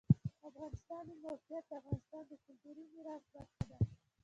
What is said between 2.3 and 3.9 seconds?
کلتوري میراث برخه ده.